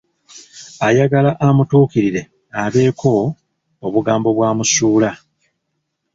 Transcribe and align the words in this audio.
Ayagala 0.87 1.31
amutuukirire 1.47 2.21
abeeko 2.63 3.11
obugambo 3.85 4.27
bwamusuula. 4.37 5.09